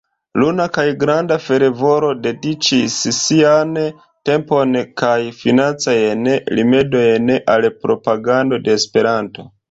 [0.41, 3.75] Luna kun granda fervoro dediĉis sian
[4.29, 6.31] tempon kaj financajn
[6.61, 9.47] rimedojn al propagando de Esperanto.